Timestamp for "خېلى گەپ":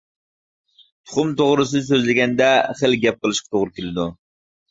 2.81-3.19